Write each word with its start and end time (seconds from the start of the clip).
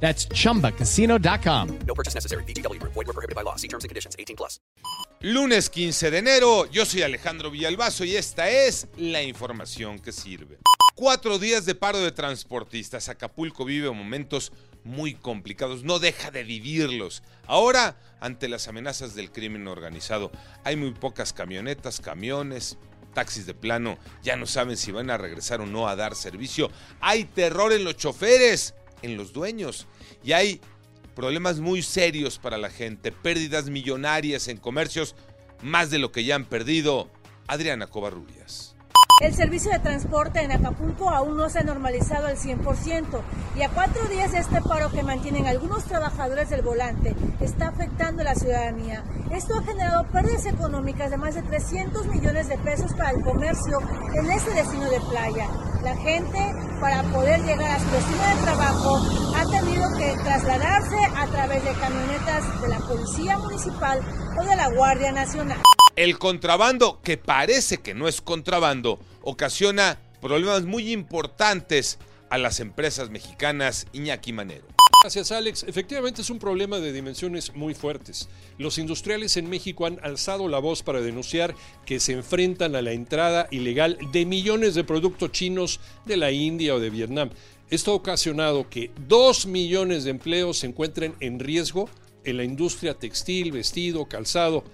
That's 0.00 0.28
chumbacasino.com. 0.28 1.78
No 1.86 1.94
purchase 1.94 2.14
necessary. 2.14 2.44
BGW. 2.44 2.80
Void 2.80 2.94
were 2.94 3.12
prohibited 3.12 3.34
by 3.34 3.42
law. 3.42 3.56
See 3.56 3.68
terms 3.68 3.82
and 3.82 3.88
conditions. 3.88 4.14
18 4.18 4.36
plus. 4.36 4.60
Lunes 5.22 5.70
15 5.70 6.10
de 6.10 6.18
enero, 6.18 6.70
yo 6.70 6.84
soy 6.84 7.02
Alejandro 7.02 7.50
Villalbazo 7.50 8.04
y 8.04 8.16
esta 8.16 8.50
es 8.50 8.86
la 8.98 9.22
información 9.22 9.98
que 9.98 10.12
sirve. 10.12 10.58
Cuatro 10.94 11.38
días 11.38 11.64
de 11.64 11.74
paro 11.74 12.00
de 12.00 12.12
transportistas. 12.12 13.08
Acapulco 13.08 13.64
vive 13.64 13.90
momentos 13.90 14.52
muy 14.84 15.14
complicados, 15.14 15.84
no 15.84 15.98
deja 15.98 16.30
de 16.30 16.44
vivirlos. 16.44 17.22
Ahora, 17.46 17.96
ante 18.20 18.48
las 18.48 18.68
amenazas 18.68 19.14
del 19.14 19.32
crimen 19.32 19.66
organizado, 19.68 20.30
hay 20.64 20.76
muy 20.76 20.92
pocas 20.92 21.32
camionetas, 21.32 22.00
camiones, 22.00 22.78
taxis 23.14 23.46
de 23.46 23.54
plano, 23.54 23.98
ya 24.22 24.36
no 24.36 24.46
saben 24.46 24.76
si 24.76 24.92
van 24.92 25.10
a 25.10 25.16
regresar 25.16 25.62
o 25.62 25.66
no 25.66 25.88
a 25.88 25.96
dar 25.96 26.14
servicio. 26.14 26.70
Hay 27.00 27.24
terror 27.24 27.72
en 27.72 27.84
los 27.84 27.96
choferes, 27.96 28.74
en 29.06 29.16
los 29.16 29.32
dueños, 29.32 29.86
y 30.22 30.32
hay 30.32 30.60
problemas 31.14 31.60
muy 31.60 31.82
serios 31.82 32.38
para 32.38 32.58
la 32.58 32.68
gente, 32.68 33.10
pérdidas 33.10 33.70
millonarias 33.70 34.48
en 34.48 34.58
comercios, 34.58 35.14
más 35.62 35.90
de 35.90 35.98
lo 35.98 36.12
que 36.12 36.24
ya 36.24 36.34
han 36.34 36.44
perdido. 36.44 37.08
Adriana 37.48 37.86
Covarrubias. 37.86 38.76
El 39.22 39.34
servicio 39.34 39.70
de 39.70 39.78
transporte 39.78 40.42
en 40.42 40.52
Acapulco 40.52 41.08
aún 41.08 41.38
no 41.38 41.48
se 41.48 41.60
ha 41.60 41.62
normalizado 41.62 42.26
al 42.26 42.36
100% 42.36 43.22
y 43.56 43.62
a 43.62 43.70
cuatro 43.70 44.06
días 44.08 44.32
de 44.32 44.40
este 44.40 44.60
paro 44.60 44.90
que 44.90 45.02
mantienen 45.02 45.46
algunos 45.46 45.84
trabajadores 45.84 46.50
del 46.50 46.60
volante 46.60 47.14
está 47.40 47.68
afectando 47.68 48.20
a 48.20 48.26
la 48.26 48.34
ciudadanía. 48.34 49.04
Esto 49.30 49.54
ha 49.58 49.62
generado 49.62 50.06
pérdidas 50.10 50.44
económicas 50.44 51.10
de 51.10 51.16
más 51.16 51.34
de 51.34 51.40
300 51.40 52.06
millones 52.08 52.48
de 52.48 52.58
pesos 52.58 52.92
para 52.92 53.12
el 53.12 53.22
comercio 53.22 53.78
en 54.12 54.30
este 54.30 54.52
destino 54.52 54.90
de 54.90 55.00
playa. 55.00 55.48
La 55.86 55.96
gente, 55.98 56.38
para 56.80 57.04
poder 57.12 57.40
llegar 57.44 57.70
a 57.70 57.78
su 57.78 57.88
destino 57.92 58.26
de 58.26 58.42
trabajo, 58.42 58.96
ha 59.36 59.48
tenido 59.48 59.84
que 59.96 60.20
trasladarse 60.20 60.96
a 61.16 61.28
través 61.28 61.62
de 61.62 61.72
camionetas 61.74 62.60
de 62.60 62.68
la 62.70 62.78
Policía 62.80 63.38
Municipal 63.38 64.00
o 64.36 64.44
de 64.44 64.56
la 64.56 64.68
Guardia 64.70 65.12
Nacional. 65.12 65.62
El 65.94 66.18
contrabando, 66.18 67.00
que 67.04 67.18
parece 67.18 67.78
que 67.78 67.94
no 67.94 68.08
es 68.08 68.20
contrabando, 68.20 68.98
ocasiona 69.22 70.00
problemas 70.20 70.64
muy 70.64 70.92
importantes 70.92 72.00
a 72.30 72.38
las 72.38 72.58
empresas 72.58 73.08
mexicanas 73.10 73.86
Iñaki 73.92 74.32
Manero. 74.32 74.75
Gracias, 75.02 75.30
Alex. 75.30 75.64
Efectivamente 75.68 76.22
es 76.22 76.30
un 76.30 76.40
problema 76.40 76.80
de 76.80 76.92
dimensiones 76.92 77.54
muy 77.54 77.74
fuertes. 77.74 78.28
Los 78.58 78.76
industriales 78.76 79.36
en 79.36 79.48
México 79.48 79.86
han 79.86 80.00
alzado 80.02 80.48
la 80.48 80.58
voz 80.58 80.82
para 80.82 81.00
denunciar 81.00 81.54
que 81.84 82.00
se 82.00 82.12
enfrentan 82.12 82.74
a 82.74 82.82
la 82.82 82.90
entrada 82.90 83.46
ilegal 83.52 83.98
de 84.10 84.26
millones 84.26 84.74
de 84.74 84.82
productos 84.82 85.30
chinos 85.30 85.78
de 86.06 86.16
la 86.16 86.32
India 86.32 86.74
o 86.74 86.80
de 86.80 86.90
Vietnam. 86.90 87.30
Esto 87.70 87.92
ha 87.92 87.94
ocasionado 87.94 88.68
que 88.68 88.90
dos 89.06 89.46
millones 89.46 90.02
de 90.02 90.10
empleos 90.10 90.58
se 90.58 90.66
encuentren 90.66 91.14
en 91.20 91.38
riesgo 91.38 91.88
en 92.24 92.38
la 92.38 92.44
industria 92.44 92.94
textil, 92.94 93.52
vestido, 93.52 94.06
calzado 94.06 94.64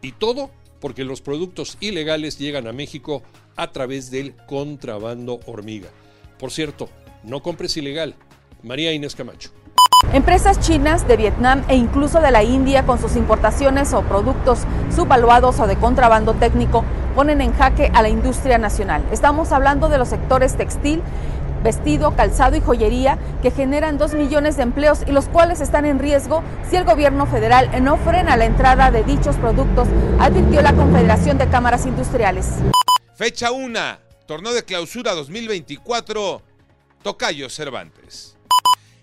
y 0.00 0.12
todo 0.12 0.50
porque 0.80 1.04
los 1.04 1.20
productos 1.20 1.76
ilegales 1.80 2.38
llegan 2.38 2.66
a 2.66 2.72
México 2.72 3.22
a 3.56 3.72
través 3.72 4.10
del 4.10 4.34
contrabando 4.46 5.40
hormiga. 5.46 5.90
Por 6.38 6.50
cierto, 6.50 6.88
no 7.22 7.42
compres 7.42 7.76
ilegal. 7.76 8.14
María 8.62 8.92
Inés 8.92 9.14
Camacho. 9.14 9.50
Empresas 10.12 10.60
chinas 10.60 11.08
de 11.08 11.16
Vietnam 11.16 11.64
e 11.68 11.76
incluso 11.76 12.20
de 12.20 12.30
la 12.30 12.42
India 12.42 12.84
con 12.84 13.00
sus 13.00 13.16
importaciones 13.16 13.94
o 13.94 14.02
productos 14.02 14.58
subvaluados 14.94 15.58
o 15.58 15.66
de 15.66 15.76
contrabando 15.76 16.34
técnico 16.34 16.84
ponen 17.14 17.40
en 17.40 17.54
jaque 17.54 17.90
a 17.94 18.02
la 18.02 18.10
industria 18.10 18.58
nacional. 18.58 19.02
Estamos 19.10 19.52
hablando 19.52 19.88
de 19.88 19.96
los 19.96 20.08
sectores 20.08 20.54
textil, 20.54 21.02
vestido, 21.64 22.14
calzado 22.14 22.56
y 22.56 22.60
joyería 22.60 23.18
que 23.40 23.50
generan 23.50 23.96
dos 23.96 24.12
millones 24.12 24.58
de 24.58 24.64
empleos 24.64 24.98
y 25.06 25.12
los 25.12 25.28
cuales 25.28 25.62
están 25.62 25.86
en 25.86 25.98
riesgo 25.98 26.42
si 26.68 26.76
el 26.76 26.84
gobierno 26.84 27.24
federal 27.24 27.70
no 27.82 27.96
frena 27.96 28.36
la 28.36 28.44
entrada 28.44 28.90
de 28.90 29.04
dichos 29.04 29.36
productos, 29.36 29.88
advirtió 30.20 30.60
la 30.60 30.74
Confederación 30.74 31.38
de 31.38 31.48
Cámaras 31.48 31.86
Industriales. 31.86 32.50
Fecha 33.14 33.50
1, 33.50 33.80
torneo 34.26 34.52
de 34.52 34.62
clausura 34.62 35.14
2024, 35.14 36.42
Tocayo 37.02 37.48
Cervantes. 37.48 38.36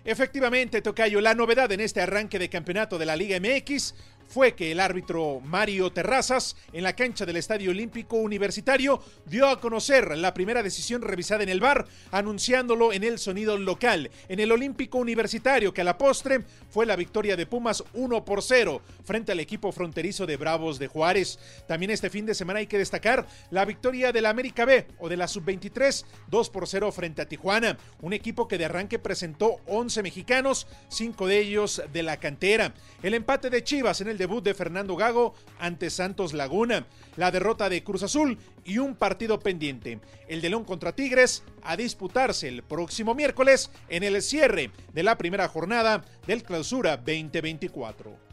Efectivamente, 0.04 0.80
Tocayo, 0.80 1.20
la 1.20 1.34
novedad 1.34 1.70
en 1.72 1.80
este 1.80 2.00
arranque 2.00 2.38
de 2.38 2.48
campeonato 2.48 2.98
de 2.98 3.06
la 3.06 3.16
Liga 3.16 3.38
MX 3.38 3.94
fue 4.30 4.54
que 4.54 4.70
el 4.70 4.78
árbitro 4.78 5.40
Mario 5.40 5.90
Terrazas, 5.92 6.56
en 6.72 6.84
la 6.84 6.94
cancha 6.94 7.26
del 7.26 7.36
Estadio 7.36 7.72
Olímpico 7.72 8.16
Universitario, 8.16 9.02
dio 9.26 9.48
a 9.48 9.60
conocer 9.60 10.16
la 10.16 10.32
primera 10.32 10.62
decisión 10.62 11.02
revisada 11.02 11.42
en 11.42 11.48
el 11.48 11.58
bar, 11.58 11.86
anunciándolo 12.12 12.92
en 12.92 13.02
el 13.02 13.18
sonido 13.18 13.58
local, 13.58 14.08
en 14.28 14.38
el 14.38 14.52
Olímpico 14.52 14.98
Universitario, 14.98 15.74
que 15.74 15.80
a 15.80 15.84
la 15.84 15.98
postre 15.98 16.44
fue 16.70 16.86
la 16.86 16.94
victoria 16.94 17.36
de 17.36 17.46
Pumas 17.46 17.82
1 17.92 18.24
por 18.24 18.42
0 18.42 18.80
frente 19.04 19.32
al 19.32 19.40
equipo 19.40 19.72
fronterizo 19.72 20.26
de 20.26 20.36
Bravos 20.36 20.78
de 20.78 20.86
Juárez. 20.86 21.40
También 21.66 21.90
este 21.90 22.08
fin 22.08 22.24
de 22.24 22.34
semana 22.34 22.60
hay 22.60 22.68
que 22.68 22.78
destacar 22.78 23.26
la 23.50 23.64
victoria 23.64 24.12
del 24.12 24.26
América 24.26 24.64
B 24.64 24.86
o 25.00 25.08
de 25.08 25.16
la 25.16 25.26
Sub-23 25.26 26.04
2 26.28 26.50
por 26.50 26.68
0 26.68 26.92
frente 26.92 27.22
a 27.22 27.28
Tijuana, 27.28 27.76
un 28.00 28.12
equipo 28.12 28.46
que 28.46 28.58
de 28.58 28.66
arranque 28.66 29.00
presentó 29.00 29.56
11 29.66 30.04
mexicanos, 30.04 30.68
5 30.88 31.26
de 31.26 31.38
ellos 31.40 31.82
de 31.92 32.04
la 32.04 32.18
cantera. 32.18 32.74
El 33.02 33.14
empate 33.14 33.50
de 33.50 33.64
Chivas 33.64 34.00
en 34.00 34.08
el 34.08 34.19
debut 34.20 34.44
de 34.44 34.54
Fernando 34.54 34.94
Gago 34.94 35.34
ante 35.58 35.90
Santos 35.90 36.34
Laguna, 36.34 36.86
la 37.16 37.30
derrota 37.30 37.68
de 37.68 37.82
Cruz 37.82 38.02
Azul 38.04 38.38
y 38.64 38.78
un 38.78 38.94
partido 38.94 39.40
pendiente, 39.40 39.98
el 40.28 40.40
de 40.42 40.50
León 40.50 40.64
contra 40.64 40.94
Tigres, 40.94 41.42
a 41.62 41.76
disputarse 41.76 42.46
el 42.46 42.62
próximo 42.62 43.14
miércoles 43.14 43.70
en 43.88 44.04
el 44.04 44.20
cierre 44.22 44.70
de 44.92 45.02
la 45.02 45.16
primera 45.16 45.48
jornada 45.48 46.04
del 46.26 46.42
Clausura 46.42 46.98
2024. 46.98 48.30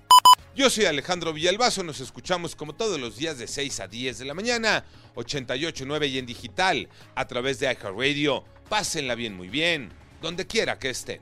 Yo 0.55 0.69
soy 0.69 0.85
Alejandro 0.85 1.33
Villalbazo, 1.33 1.83
nos 1.83 2.01
escuchamos 2.01 2.55
como 2.55 2.75
todos 2.75 2.99
los 2.99 3.15
días 3.15 3.37
de 3.37 3.47
6 3.47 3.79
a 3.79 3.87
10 3.87 4.17
de 4.19 4.25
la 4.25 4.33
mañana, 4.33 4.83
88.9 5.15 6.09
y 6.09 6.17
en 6.17 6.25
digital, 6.25 6.89
a 7.15 7.27
través 7.27 7.59
de 7.59 7.67
iHeartRadio. 7.67 8.43
Pásenla 8.67 9.15
bien, 9.15 9.37
muy 9.37 9.47
bien, 9.47 9.89
donde 10.21 10.47
quiera 10.47 10.79
que 10.79 10.89
estén. 10.89 11.21